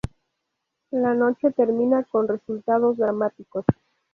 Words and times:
La 0.89 1.13
noche 1.13 1.51
termina 1.51 2.01
con 2.05 2.27
resultados 2.27 2.97
dramáticos. 2.97 3.65